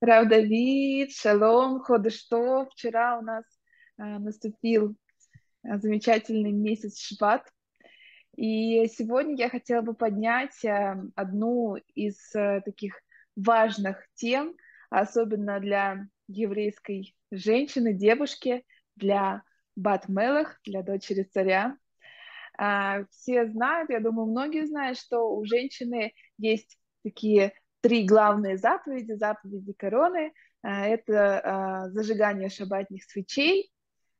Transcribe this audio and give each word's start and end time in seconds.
Рав 0.00 0.28
Давид, 0.28 1.12
шалом, 1.12 1.80
ходыштов. 1.80 2.68
Вчера 2.72 3.18
у 3.18 3.22
нас 3.22 3.44
э, 3.98 4.02
наступил 4.18 4.94
э, 5.64 5.78
замечательный 5.78 6.52
месяц 6.52 7.00
Шват. 7.00 7.50
И 8.36 8.86
сегодня 8.88 9.36
я 9.36 9.48
хотела 9.48 9.80
бы 9.80 9.94
поднять 9.94 10.62
э, 10.64 10.96
одну 11.14 11.76
из 11.94 12.18
таких 12.30 13.00
важных 13.36 14.06
тем, 14.14 14.54
особенно 14.90 15.60
для 15.60 16.06
еврейской 16.28 17.14
женщины, 17.30 17.94
девушки, 17.94 18.64
для 18.96 19.42
Батмелах, 19.76 20.60
для 20.64 20.82
дочери 20.82 21.22
царя. 21.22 21.76
А, 22.58 23.04
все 23.10 23.46
знают, 23.46 23.90
я 23.90 24.00
думаю, 24.00 24.26
многие 24.26 24.66
знают, 24.66 24.98
что 24.98 25.34
у 25.36 25.44
женщины 25.44 26.12
есть 26.38 26.78
такие 27.02 27.52
три 27.86 28.04
главные 28.04 28.58
заповеди, 28.58 29.12
заповеди 29.12 29.72
короны. 29.72 30.32
А, 30.60 30.86
это 30.86 31.38
а, 31.38 31.90
зажигание 31.90 32.48
шабатных 32.48 33.04
свечей, 33.04 33.70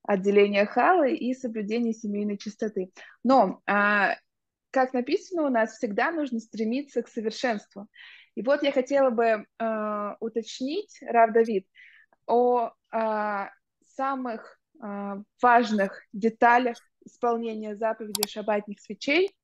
отделение 0.05 0.67
халы 0.67 1.17
и 1.17 1.35
соблюдение 1.35 1.93
семейной 1.93 2.39
чистоты. 2.39 2.93
Но, 3.25 3.61
а, 3.67 4.15
как 4.71 4.93
написано 4.93 5.47
у 5.47 5.49
нас, 5.49 5.73
всегда 5.79 6.13
нужно 6.13 6.39
стремиться 6.39 7.03
к 7.03 7.09
совершенству. 7.09 7.89
И 8.37 8.43
вот 8.43 8.63
я 8.63 8.71
хотела 8.71 9.11
бы 9.11 9.47
уточнить, 10.21 10.99
Рав 11.01 11.33
Давид, 11.33 11.67
о 12.27 12.73
самых 13.97 14.61
важных 15.41 16.03
деталях 16.13 16.77
исполнения 17.03 17.77
заповеди 17.77 18.29
шабатных 18.29 18.79
свечей, 18.81 19.35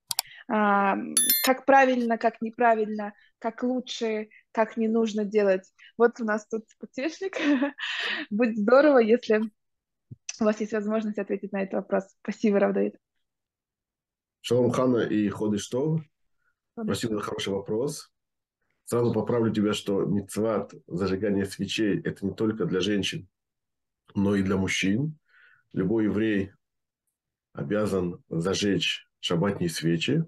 как 0.52 1.65
правильно, 1.65 2.19
как 2.19 2.42
неправильно, 2.42 3.15
как 3.38 3.62
лучше, 3.62 4.29
как 4.52 4.77
не 4.77 4.87
нужно 4.87 5.25
делать. 5.25 5.73
Вот 5.97 6.20
у 6.20 6.25
нас 6.25 6.47
тут 6.47 6.66
подсвечник. 6.78 7.37
Будет 8.30 8.59
здорово, 8.59 8.98
если 8.98 9.41
у 10.41 10.44
вас 10.44 10.61
есть 10.61 10.72
возможность 10.72 11.19
ответить 11.19 11.53
на 11.53 11.62
этот 11.62 11.75
вопрос. 11.75 12.05
Спасибо, 12.22 12.59
Равдаид. 12.59 12.97
Шалом 14.42 14.72
Хана 14.72 15.06
и 15.06 15.27
Ходыштов. 15.31 16.03
Спасибо 16.78 17.14
за 17.14 17.22
хороший 17.22 17.53
вопрос. 17.55 18.12
Сразу 18.84 19.11
поправлю 19.12 19.55
тебя, 19.55 19.72
что 19.72 20.05
мецват 20.05 20.75
зажигание 20.87 21.47
свечей– 21.47 21.98
это 22.05 22.27
не 22.27 22.34
только 22.34 22.66
для 22.66 22.81
женщин, 22.81 23.27
но 24.14 24.34
и 24.34 24.42
для 24.42 24.56
мужчин. 24.59 25.19
Любой 25.72 26.05
еврей 26.05 26.53
обязан 27.55 28.22
зажечь 28.28 29.09
шабатные 29.20 29.70
свечи. 29.70 30.27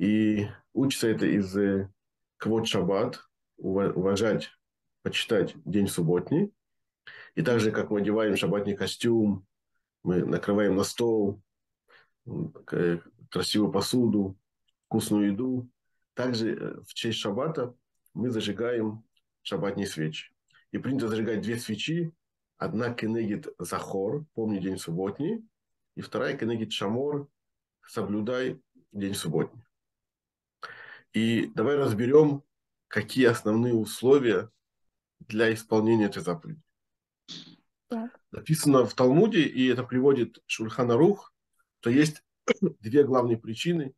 И 0.00 0.48
учится 0.72 1.08
это 1.08 1.26
из 1.26 1.54
э, 1.58 1.90
квот 2.38 2.66
шаббат, 2.66 3.20
уважать, 3.58 4.48
почитать 5.02 5.54
день 5.66 5.88
субботний. 5.88 6.54
И 7.34 7.42
также, 7.42 7.70
как 7.70 7.90
мы 7.90 8.00
одеваем 8.00 8.34
шаббатный 8.34 8.74
костюм, 8.74 9.46
мы 10.02 10.24
накрываем 10.24 10.74
на 10.74 10.84
стол 10.84 11.42
красивую 13.28 13.70
посуду, 13.70 14.38
вкусную 14.86 15.32
еду. 15.32 15.68
Также 16.14 16.56
э, 16.56 16.80
в 16.80 16.94
честь 16.94 17.18
шаббата 17.18 17.74
мы 18.14 18.30
зажигаем 18.30 19.04
шаббатные 19.42 19.86
свечи. 19.86 20.32
И 20.72 20.78
принято 20.78 21.08
зажигать 21.08 21.42
две 21.42 21.58
свечи. 21.58 22.10
Одна 22.56 22.94
кенегит 22.94 23.48
захор, 23.58 24.24
помни 24.32 24.60
день 24.60 24.78
субботний, 24.78 25.46
и 25.94 26.00
вторая 26.00 26.38
кенегит 26.38 26.72
шамор, 26.72 27.28
соблюдай 27.86 28.62
день 28.92 29.14
субботний. 29.14 29.62
И 31.12 31.46
давай 31.54 31.76
разберем, 31.76 32.44
какие 32.88 33.26
основные 33.26 33.74
условия 33.74 34.50
для 35.18 35.52
исполнения 35.52 36.06
этой 36.06 36.22
заповеди. 36.22 36.62
Написано 38.30 38.84
в 38.84 38.94
Талмуде, 38.94 39.42
и 39.42 39.66
это 39.66 39.82
приводит 39.82 40.42
Шульхана 40.46 40.96
Рух, 40.96 41.32
что 41.80 41.90
есть 41.90 42.22
две 42.80 43.04
главные 43.04 43.38
причины, 43.38 43.94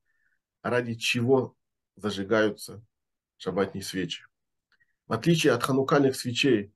ради 0.63 0.95
чего 0.95 1.57
зажигаются 1.97 2.85
шабатные 3.37 3.83
свечи. 3.83 4.25
В 5.07 5.13
отличие 5.13 5.53
от 5.53 5.63
ханукальных 5.63 6.17
свечей, 6.17 6.73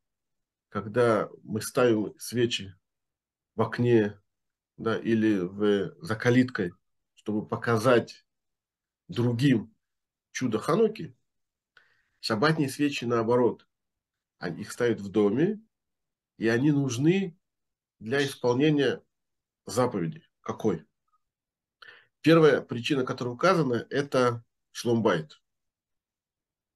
когда 0.69 1.31
мы 1.43 1.63
ставим 1.63 2.13
свечи 2.19 2.75
в 3.55 3.63
окне 3.63 4.21
да, 4.77 4.99
или 4.99 5.39
в, 5.39 5.95
за 6.03 6.17
калиткой, 6.17 6.73
чтобы 7.15 7.47
показать 7.47 8.27
другим 9.09 9.75
чудо 10.37 10.59
Хануки, 10.59 11.17
шабатные 12.21 12.69
свечи 12.69 13.07
наоборот. 13.07 13.67
Они 14.39 14.61
их 14.61 14.71
ставят 14.71 15.01
в 15.01 15.09
доме, 15.09 15.63
и 16.37 16.47
они 16.49 16.73
нужны 16.73 17.39
для 18.01 18.23
исполнения 18.23 19.03
заповеди. 19.65 20.29
Какой? 20.43 20.85
Первая 22.21 22.61
причина, 22.61 23.07
которая 23.07 23.33
указана, 23.33 23.87
это 23.89 24.45
шломбайт. 24.73 25.41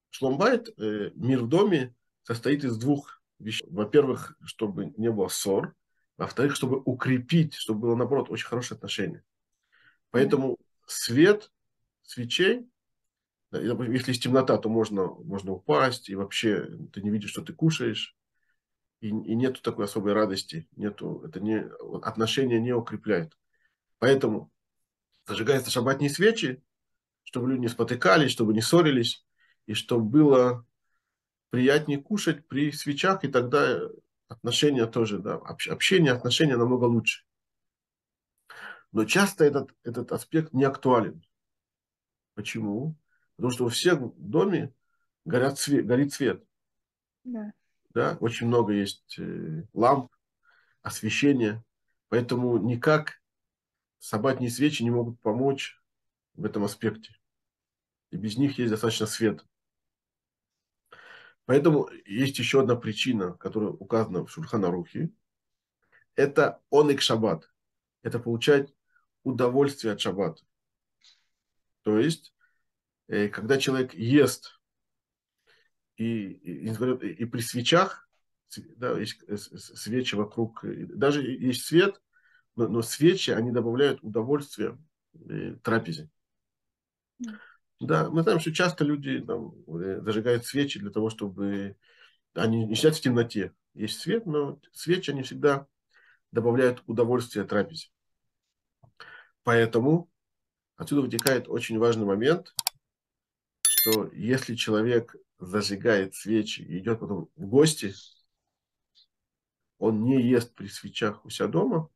Шломбайт, 0.09 0.71
э, 0.78 1.10
мир 1.15 1.42
в 1.42 1.48
доме, 1.48 1.94
состоит 2.22 2.65
из 2.65 2.78
двух 2.78 3.22
вещей. 3.38 3.66
Во-первых, 3.69 4.38
чтобы 4.42 4.94
не 4.97 5.10
было 5.10 5.28
ссор. 5.28 5.77
Во-вторых, 6.16 6.56
чтобы 6.56 6.81
укрепить, 6.87 7.53
чтобы 7.53 7.81
было, 7.81 7.94
наоборот, 7.94 8.31
очень 8.31 8.47
хорошее 8.47 8.78
отношение. 8.78 9.22
Поэтому 10.10 10.56
свет 10.87 11.53
свечей, 12.00 12.66
если 13.53 14.11
есть 14.11 14.22
темнота, 14.22 14.56
то 14.59 14.69
можно, 14.69 15.06
можно 15.06 15.53
упасть, 15.53 16.09
и 16.09 16.15
вообще 16.15 16.66
ты 16.93 17.03
не 17.03 17.11
видишь, 17.11 17.31
что 17.31 17.43
ты 17.43 17.53
кушаешь, 17.53 18.16
и, 19.00 19.09
и 19.09 19.34
нету 19.34 19.61
такой 19.62 19.87
особой 19.87 20.12
радости, 20.12 20.69
нету, 20.77 21.22
это 21.27 21.41
не, 21.41 21.66
отношения 22.03 22.60
не 22.60 22.72
укрепляет. 22.72 23.37
Поэтому 23.99 24.53
зажигаются 25.27 25.71
шабатные 25.71 26.10
свечи, 26.10 26.62
чтобы 27.25 27.50
люди 27.50 27.62
не 27.62 27.69
спотыкались, 27.69 28.31
чтобы 28.31 28.55
не 28.55 28.60
ссорились, 28.60 29.25
и 29.66 29.75
чтобы 29.75 30.05
было 30.05 30.66
приятнее 31.50 32.00
кушать 32.00 32.47
при 32.47 32.71
свечах, 32.71 33.25
и 33.25 33.28
тогда 33.28 33.81
отношения 34.28 34.87
тоже, 34.87 35.19
да, 35.19 35.34
общение, 35.34 36.12
отношения 36.12 36.56
намного 36.56 36.84
лучше. 36.84 37.25
Но 38.93 39.05
часто 39.05 39.44
этот, 39.44 39.75
этот 39.83 40.12
аспект 40.12 40.53
не 40.53 40.65
актуален. 40.65 41.25
Почему? 42.34 42.97
Потому 43.41 43.53
что 43.53 43.65
у 43.65 43.69
всех 43.71 43.99
в 43.99 44.12
доме 44.19 44.71
горят 45.25 45.59
свет, 45.59 45.87
горит 45.87 46.12
свет. 46.12 46.45
Да. 47.25 47.55
да. 47.95 48.19
Очень 48.21 48.49
много 48.49 48.75
есть 48.75 49.19
э, 49.19 49.62
ламп, 49.73 50.12
освещения. 50.83 51.65
Поэтому 52.11 52.59
никак 52.59 53.23
собатные 53.99 54.51
свечи 54.51 54.83
не 54.83 54.91
могут 54.91 55.19
помочь 55.21 55.81
в 56.34 56.45
этом 56.45 56.65
аспекте. 56.65 57.17
И 58.11 58.19
без 58.19 58.37
них 58.37 58.59
есть 58.59 58.73
достаточно 58.73 59.06
света. 59.06 59.43
Поэтому 61.47 61.89
есть 62.05 62.39
еще 62.39 62.61
одна 62.61 62.77
причина, 62.77 63.33
которая 63.33 63.71
указана 63.71 64.27
в 64.27 64.31
Шульханарухе. 64.31 65.09
Это 66.15 66.61
оник 66.69 67.01
шаббат. 67.01 67.51
Это 68.03 68.19
получать 68.19 68.75
удовольствие 69.22 69.95
от 69.95 70.01
шаббата. 70.03 70.45
То 71.81 71.99
есть, 71.99 72.34
когда 73.28 73.59
человек 73.59 73.94
ест 73.94 74.60
и, 75.97 76.28
и, 76.32 76.66
и 76.66 77.25
при 77.25 77.41
свечах, 77.41 78.09
да, 78.76 78.98
есть 78.98 79.21
свечи 79.56 80.15
вокруг, 80.15 80.65
даже 80.65 81.22
есть 81.22 81.65
свет, 81.65 82.00
но, 82.56 82.69
но 82.69 82.82
свечи, 82.82 83.31
они 83.31 83.50
добавляют 83.50 84.03
удовольствие 84.03 84.78
э, 85.28 85.56
трапезе. 85.62 86.09
Да, 87.81 88.10
мы 88.10 88.22
знаем, 88.22 88.41
что 88.41 88.53
часто 88.53 88.84
люди 88.84 89.21
там, 89.21 89.54
э, 89.66 90.00
зажигают 90.03 90.44
свечи 90.44 90.78
для 90.78 90.91
того, 90.91 91.10
чтобы 91.10 91.77
они 92.34 92.66
не 92.66 92.75
сидят 92.75 92.97
в 92.97 93.01
темноте. 93.01 93.53
Есть 93.74 94.01
свет, 94.01 94.27
но 94.27 94.60
свечи 94.72 95.10
они 95.10 95.22
всегда 95.22 95.66
добавляют 96.33 96.83
удовольствие 96.86 97.45
трапезе. 97.45 97.89
Поэтому 99.42 100.10
отсюда 100.77 101.03
вытекает 101.03 101.48
очень 101.48 101.78
важный 101.78 102.04
момент, 102.04 102.54
что 103.80 104.10
если 104.12 104.54
человек 104.54 105.16
зажигает 105.38 106.15
свечи 106.15 106.60
и 106.60 106.78
идет 106.78 107.00
потом 107.00 107.30
в 107.34 107.47
гости, 107.47 107.94
он 109.78 110.04
не 110.04 110.22
ест 110.22 110.54
при 110.54 110.66
свечах 110.66 111.24
у 111.24 111.30
себя 111.30 111.48
дома, 111.48 111.88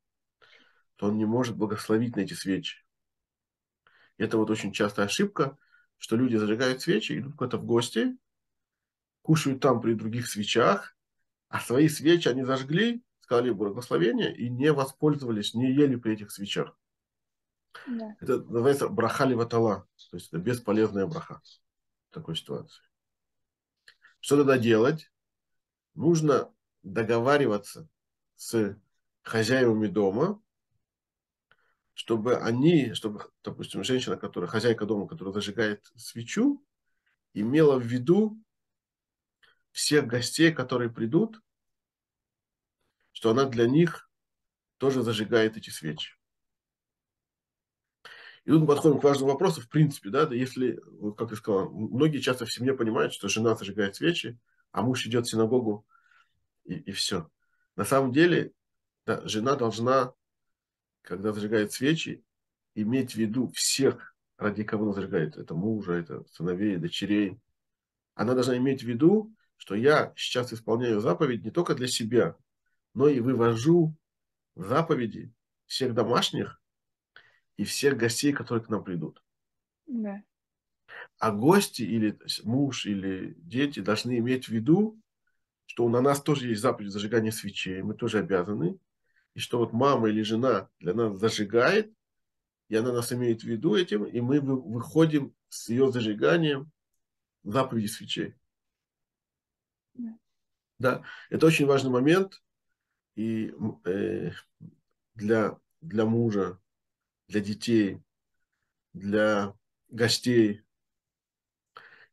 то 0.96 1.08
он 1.08 1.18
не 1.18 1.26
может 1.26 1.56
благословить 1.56 2.16
на 2.16 2.20
эти 2.20 2.32
свечи. 2.32 2.78
Это 4.16 4.38
вот 4.38 4.48
очень 4.48 4.72
частая 4.72 5.06
ошибка, 5.06 5.58
что 5.98 6.16
люди 6.16 6.36
зажигают 6.36 6.80
свечи, 6.80 7.18
идут 7.18 7.36
куда-то 7.36 7.58
в 7.58 7.66
гости, 7.66 8.16
кушают 9.20 9.60
там 9.60 9.82
при 9.82 9.92
других 9.92 10.28
свечах, 10.28 10.96
а 11.48 11.60
свои 11.60 11.88
свечи 11.88 12.28
они 12.28 12.44
зажгли, 12.44 13.02
сказали 13.20 13.50
благословение 13.50 14.34
и 14.34 14.48
не 14.48 14.72
воспользовались, 14.72 15.52
не 15.52 15.70
ели 15.74 15.96
при 15.96 16.14
этих 16.14 16.30
свечах. 16.30 16.78
Да. 17.86 18.16
Это 18.20 18.38
называется 18.38 18.88
брахали 18.88 19.34
ватала, 19.34 19.86
то 20.10 20.16
есть 20.16 20.28
это 20.28 20.38
бесполезная 20.38 21.06
браха 21.06 21.42
такой 22.14 22.36
ситуации. 22.36 22.82
Что 24.20 24.38
тогда 24.38 24.56
делать? 24.56 25.10
нужно 25.94 26.52
договариваться 26.82 27.88
с 28.36 28.78
хозяевами 29.22 29.86
дома, 29.86 30.42
чтобы 31.94 32.36
они, 32.36 32.92
чтобы, 32.94 33.30
допустим, 33.42 33.84
женщина, 33.84 34.16
которая, 34.16 34.50
хозяйка 34.50 34.84
дома, 34.84 35.06
которая 35.06 35.32
зажигает 35.32 35.86
свечу, 35.96 36.64
имела 37.32 37.78
в 37.78 37.84
виду 37.84 38.38
всех 39.70 40.06
гостей, 40.06 40.52
которые 40.52 40.90
придут, 40.90 41.40
что 43.12 43.30
она 43.30 43.44
для 43.44 43.66
них 43.66 44.10
тоже 44.78 45.02
зажигает 45.02 45.56
эти 45.56 45.70
свечи. 45.70 46.16
И 48.44 48.50
тут 48.50 48.60
мы 48.60 48.66
подходим 48.66 49.00
к 49.00 49.04
важному 49.04 49.32
вопросу, 49.32 49.62
в 49.62 49.68
принципе, 49.68 50.10
да, 50.10 50.28
если, 50.30 50.78
как 51.16 51.30
я 51.30 51.36
сказал, 51.36 51.70
многие 51.70 52.18
часто 52.18 52.44
в 52.44 52.52
семье 52.52 52.74
понимают, 52.74 53.14
что 53.14 53.28
жена 53.28 53.54
зажигает 53.54 53.96
свечи, 53.96 54.38
а 54.70 54.82
муж 54.82 55.06
идет 55.06 55.26
в 55.26 55.30
синагогу 55.30 55.86
и, 56.64 56.74
и 56.74 56.92
все. 56.92 57.30
На 57.76 57.84
самом 57.84 58.12
деле, 58.12 58.52
да, 59.06 59.26
жена 59.26 59.56
должна, 59.56 60.12
когда 61.02 61.32
зажигает 61.32 61.72
свечи, 61.72 62.22
иметь 62.74 63.12
в 63.12 63.16
виду 63.16 63.50
всех, 63.54 64.14
ради 64.36 64.62
кого 64.62 64.84
она 64.84 64.92
зажигает. 64.92 65.36
Это 65.38 65.54
мужа, 65.54 65.92
это 65.92 66.24
сыновей, 66.30 66.76
дочерей. 66.76 67.38
Она 68.14 68.34
должна 68.34 68.58
иметь 68.58 68.82
в 68.82 68.86
виду, 68.86 69.32
что 69.56 69.74
я 69.74 70.12
сейчас 70.16 70.52
исполняю 70.52 71.00
заповедь 71.00 71.44
не 71.44 71.50
только 71.50 71.74
для 71.74 71.86
себя, 71.86 72.36
но 72.92 73.08
и 73.08 73.20
вывожу 73.20 73.96
заповеди 74.54 75.32
всех 75.66 75.94
домашних 75.94 76.60
и 77.56 77.64
всех 77.64 77.96
гостей, 77.96 78.32
которые 78.32 78.64
к 78.64 78.68
нам 78.68 78.82
придут. 78.82 79.22
Да. 79.86 80.22
А 81.18 81.32
гости 81.32 81.82
или 81.82 82.18
муж 82.42 82.86
или 82.86 83.34
дети 83.38 83.80
должны 83.80 84.18
иметь 84.18 84.46
в 84.46 84.50
виду, 84.50 85.00
что 85.66 85.88
на 85.88 86.00
нас 86.00 86.22
тоже 86.22 86.48
есть 86.48 86.60
заповедь 86.60 86.92
зажигания 86.92 87.30
свечей, 87.30 87.82
мы 87.82 87.94
тоже 87.94 88.18
обязаны, 88.18 88.78
и 89.34 89.40
что 89.40 89.58
вот 89.58 89.72
мама 89.72 90.08
или 90.08 90.22
жена 90.22 90.68
для 90.78 90.94
нас 90.94 91.16
зажигает, 91.16 91.92
и 92.68 92.76
она 92.76 92.92
нас 92.92 93.12
имеет 93.12 93.42
в 93.42 93.44
виду 93.44 93.74
этим, 93.74 94.04
и 94.04 94.20
мы 94.20 94.40
выходим 94.40 95.34
с 95.48 95.68
ее 95.68 95.90
зажиганием 95.90 96.70
заповеди 97.42 97.86
свечей. 97.86 98.34
Да. 99.94 100.18
да, 100.78 101.02
это 101.30 101.46
очень 101.46 101.66
важный 101.66 101.90
момент, 101.90 102.42
и 103.14 103.54
э, 103.84 104.30
для, 105.14 105.58
для 105.80 106.04
мужа, 106.04 106.58
для 107.28 107.40
детей, 107.40 108.00
для 108.92 109.54
гостей 109.88 110.62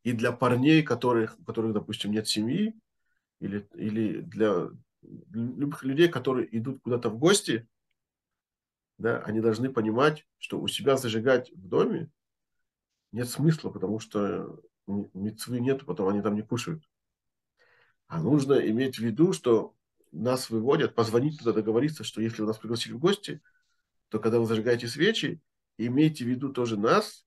и 0.04 0.13
для 0.13 0.31
парней, 0.31 0.84
которых, 0.84 1.40
у 1.40 1.44
которых, 1.44 1.74
допустим, 1.74 2.12
нет 2.12 2.28
семьи, 2.28 2.75
или, 3.40 3.68
или 3.74 4.22
для 4.22 4.69
любых 5.31 5.84
людей, 5.84 6.08
которые 6.08 6.56
идут 6.58 6.81
куда-то 6.81 7.10
в 7.10 7.18
гости, 7.18 7.68
да, 8.98 9.19
они 9.24 9.42
должны 9.42 9.72
понимать, 9.72 10.28
что 10.38 10.60
у 10.60 10.68
себя 10.68 10.96
зажигать 10.96 11.52
в 11.52 11.68
доме 11.68 12.12
нет 13.12 13.28
смысла, 13.28 13.69
потому 13.72 14.00
что 14.00 14.60
мецвы 14.88 15.60
нет, 15.60 15.86
потом 15.86 16.10
они 16.10 16.22
там 16.22 16.36
не 16.36 16.44
кушают. 16.44 16.88
А 18.07 18.22
нужно 18.22 18.54
иметь 18.54 18.98
в 18.98 19.02
виду, 19.02 19.34
что 19.34 19.75
нас 20.12 20.50
выводят, 20.50 20.96
позвонить 20.96 21.40
туда, 21.40 21.54
договориться, 21.54 22.04
что 22.04 22.22
если 22.22 22.42
вы 22.42 22.48
нас 22.48 22.57
пригласили 22.57 22.94
в 22.94 23.00
гости, 23.00 23.42
то 24.12 24.19
когда 24.19 24.40
вы 24.40 24.46
зажигаете 24.46 24.90
свечи, 24.90 25.42
имейте 25.78 26.25
в 26.25 26.28
виду 26.28 26.52
тоже 26.52 26.78
нас, 26.78 27.25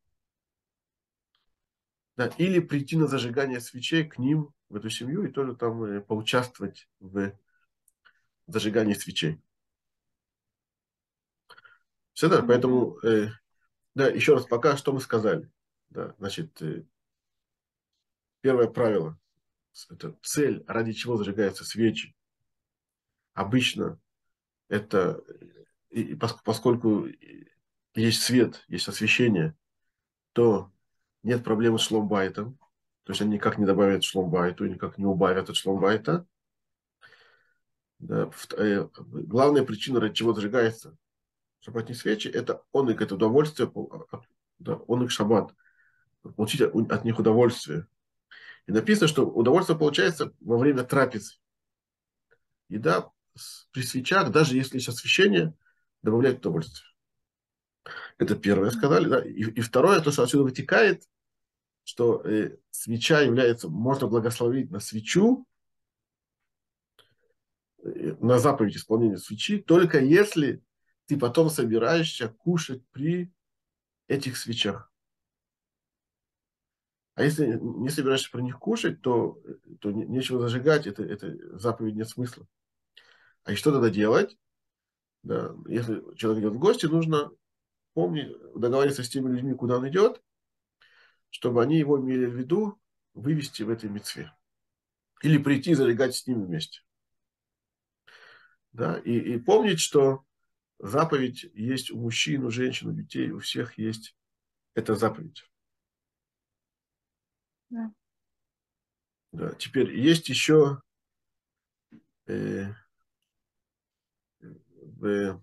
да, 2.15 2.27
или 2.37 2.61
прийти 2.61 2.97
на 2.99 3.07
зажигание 3.07 3.59
свечей 3.59 4.05
к 4.07 4.19
ним 4.19 4.53
в 4.69 4.77
эту 4.77 4.91
семью 4.91 5.25
и 5.25 5.33
тоже 5.33 5.57
там 5.57 5.83
э, 5.83 6.03
поучаствовать 6.03 6.87
в 7.01 7.33
зажигании 8.47 8.93
свечей. 8.93 9.41
Все, 12.13 12.29
да, 12.29 12.43
поэтому, 12.43 12.99
э, 13.03 13.31
да, 13.95 14.09
еще 14.09 14.35
раз, 14.35 14.45
пока 14.45 14.77
что 14.77 14.93
мы 14.93 15.01
сказали. 15.01 15.51
Да, 15.89 16.15
значит, 16.19 16.61
э, 16.61 16.85
первое 18.43 18.69
правило, 18.69 19.19
это 19.89 20.19
цель, 20.21 20.63
ради 20.67 20.93
чего 20.93 21.17
зажигаются 21.17 21.65
свечи. 21.65 22.15
Обычно 23.33 23.99
это 24.69 25.25
и 25.94 26.14
поскольку 26.17 27.06
есть 27.94 28.23
свет, 28.23 28.64
есть 28.69 28.88
освещение, 28.88 29.56
то 30.32 30.73
нет 31.23 31.44
проблемы 31.44 31.79
с 31.79 31.82
шломбайтом. 31.82 32.58
То 33.05 33.12
есть 33.12 33.23
они 33.23 33.35
никак 33.35 33.58
не 33.58 33.67
добавят 33.67 34.02
шломбайту, 34.02 34.67
никак 34.67 34.99
не 34.99 35.05
убавят 35.05 35.50
от 35.50 35.56
шломбайта. 35.56 36.26
Да. 38.00 38.31
Э, 38.56 38.88
главная 38.96 39.62
причина, 39.62 40.00
ради 40.00 40.14
чего 40.14 40.32
зажигается 40.32 40.96
шаббатные 41.61 41.96
свечи, 41.96 42.29
это 42.29 42.62
он 42.73 42.91
их 42.91 43.00
это 43.00 43.14
удовольствие, 43.14 43.70
да, 44.58 44.75
он 44.75 45.05
их 45.05 45.11
шаббат, 45.11 45.55
получить 46.37 46.61
от 46.61 47.05
них 47.05 47.19
удовольствие. 47.19 47.87
И 48.67 48.73
написано, 48.73 49.08
что 49.08 49.26
удовольствие 49.26 49.79
получается 49.79 50.35
во 50.41 50.58
время 50.58 50.82
трапезы. 50.82 51.37
Еда 52.69 53.11
при 53.73 53.82
свечах, 53.82 54.31
даже 54.31 54.56
если 54.56 54.76
есть 54.76 54.88
освещение, 54.88 55.55
добавляет 56.05 56.39
удовольствие. 56.39 56.87
Это 58.19 58.37
первое 58.37 58.71
сказали. 58.71 59.09
Да? 59.09 59.25
И, 59.25 59.43
и 59.43 59.61
второе, 59.61 60.01
то, 60.01 60.12
что 60.12 60.23
отсюда 60.23 60.45
вытекает, 60.45 61.09
что 61.83 62.23
э, 62.25 62.56
свеча 62.71 63.21
является, 63.21 63.69
можно 63.69 64.06
благословить 64.06 64.71
на 64.71 64.81
свечу, 64.81 65.47
э, 67.83 68.17
на 68.21 68.39
заповедь 68.39 68.77
исполнения 68.77 69.19
свечи, 69.19 69.59
только 69.59 69.99
если 69.99 70.62
ты 71.06 71.19
потом 71.19 71.51
собираешься 71.51 72.29
кушать 72.29 72.83
при 72.91 73.33
этих 74.09 74.37
свечах. 74.37 74.91
А 77.15 77.23
если 77.23 77.59
не 77.61 77.91
собираешься 77.91 78.31
при 78.31 78.41
них 78.41 78.59
кушать, 78.59 79.01
то, 79.01 79.41
то 79.81 79.93
нечего 79.93 80.41
зажигать, 80.41 80.87
это, 80.87 81.05
это 81.05 81.59
заповедь 81.59 81.95
нет 81.95 82.09
смысла. 82.09 82.47
А 83.45 83.55
что 83.55 83.71
тогда 83.73 83.91
делать? 83.91 84.37
Да. 85.25 85.56
Если 85.67 86.03
человек 86.17 86.44
идет 86.44 86.53
в 86.53 86.59
гости, 86.59 86.87
нужно 86.87 87.31
помнить, 87.94 88.31
договориться 88.55 89.03
с 89.03 89.09
теми 89.09 89.31
людьми, 89.31 89.55
куда 89.55 89.79
он 89.79 89.88
идет, 89.88 90.23
чтобы 91.31 91.62
они 91.62 91.79
его 91.79 91.99
имели 91.99 92.26
в 92.26 92.37
виду 92.37 92.79
вывести 93.15 93.62
в 93.62 93.71
этой 93.71 93.88
мецве. 93.88 94.32
Или 95.23 95.38
прийти 95.38 95.71
и 95.71 95.75
залегать 95.75 96.15
с 96.15 96.26
ними 96.26 96.44
вместе. 96.44 96.82
Да? 98.72 98.99
И, 98.99 99.13
и 99.13 99.39
помнить, 99.39 99.81
что 99.81 100.25
заповедь 100.79 101.44
есть 101.55 101.91
у 101.91 101.99
мужчин, 101.99 102.44
у 102.44 102.51
женщин, 102.51 102.89
у 102.89 102.93
детей, 102.93 103.31
у 103.31 103.39
всех 103.39 103.79
есть 103.79 104.15
эта 104.75 104.94
заповедь. 104.94 105.49
Да. 107.70 107.93
Да. 109.32 109.55
Теперь 109.55 109.99
есть 109.99 110.29
еще 110.29 110.82
э, 112.27 112.67
Э, 115.05 115.39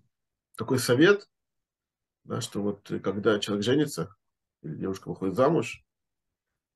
такой 0.56 0.78
совет, 0.78 1.30
да, 2.24 2.40
что 2.40 2.62
вот 2.62 2.92
когда 3.02 3.38
человек 3.38 3.64
женится, 3.64 4.14
или 4.62 4.74
девушка 4.74 5.08
выходит 5.08 5.36
замуж, 5.36 5.84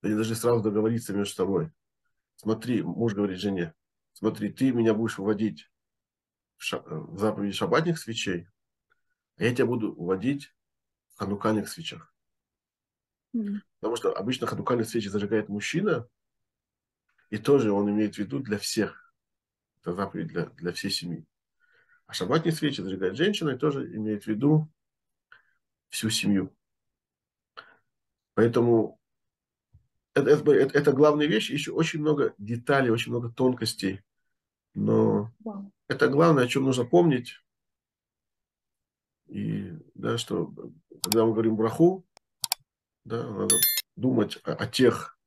они 0.03 0.15
должны 0.15 0.35
сразу 0.35 0.63
договориться 0.63 1.13
между 1.13 1.35
собой. 1.35 1.73
Смотри, 2.37 2.83
муж 2.83 3.15
говорит 3.15 3.39
жене, 3.39 3.75
смотри, 4.13 4.53
ты 4.53 4.73
меня 4.73 4.95
будешь 4.95 5.19
выводить 5.19 5.71
в, 6.57 6.63
ша- 6.63 6.83
в 6.85 7.19
заповеди 7.19 7.55
шабатных 7.55 7.99
свечей, 7.99 8.49
а 9.37 9.45
я 9.45 9.55
тебя 9.55 9.67
буду 9.67 9.93
уводить 9.93 10.55
в 11.09 11.19
ханукальных 11.19 11.69
свечах. 11.69 12.15
Mm. 13.35 13.61
Потому 13.81 13.97
что 13.97 14.13
обычно 14.13 14.47
ханукальные 14.47 14.87
свечи 14.87 15.09
зажигает 15.09 15.49
мужчина, 15.49 16.09
и 17.31 17.39
тоже 17.39 17.73
он 17.73 17.91
имеет 17.91 18.15
в 18.15 18.19
виду 18.19 18.39
для 18.39 18.59
всех. 18.59 19.13
Это 19.81 19.93
заповедь 19.93 20.29
для, 20.29 20.47
для 20.47 20.73
всей 20.73 20.91
семьи. 20.91 21.27
А 22.07 22.13
шаббатные 22.13 22.53
свечи 22.53 22.81
зажигает 22.81 23.17
женщина 23.17 23.51
и 23.51 23.59
тоже 23.59 23.95
имеет 23.97 24.25
в 24.25 24.27
виду 24.27 24.69
всю 25.89 26.11
семью. 26.11 26.55
Поэтому 28.35 29.01
это, 30.15 30.31
это, 30.31 30.53
это, 30.53 30.79
это 30.79 30.93
главная 30.93 31.27
вещь. 31.27 31.51
Еще 31.51 31.73
очень 31.73 32.01
много 32.01 32.35
деталей, 32.39 32.91
очень 32.91 33.13
много 33.13 33.31
тонкостей. 33.31 34.03
Но 34.75 35.31
да. 35.41 35.65
это 35.89 36.09
главное, 36.09 36.45
о 36.45 36.49
чем 36.49 36.65
нужно 36.65 36.85
помнить. 36.85 37.41
И 39.27 39.73
да, 39.95 40.19
что 40.19 40.53
когда 41.03 41.25
мы 41.25 41.33
говорим 41.33 41.57
браху, 41.57 42.07
да, 43.05 43.29
надо 43.29 43.55
думать 43.97 44.39
о, 44.45 44.55
о 44.55 44.67
тех, 44.67 45.19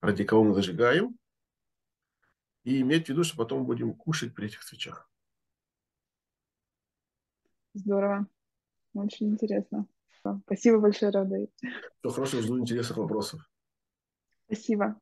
ради 0.00 0.24
кого 0.24 0.44
мы 0.44 0.54
зажигаем, 0.54 1.18
и 2.64 2.80
иметь 2.80 3.06
в 3.06 3.08
виду, 3.08 3.24
что 3.24 3.36
потом 3.36 3.64
будем 3.64 3.94
кушать 3.94 4.34
при 4.34 4.46
этих 4.46 4.62
свечах. 4.62 5.11
Здорово. 7.74 8.26
Очень 8.94 9.30
интересно. 9.30 9.86
Спасибо 10.44 10.78
большое, 10.78 11.10
Равдаид. 11.10 11.50
Все 12.00 12.10
хорошо, 12.10 12.40
жду 12.40 12.58
интересных 12.58 12.98
вопросов. 12.98 13.40
Спасибо. 14.46 15.00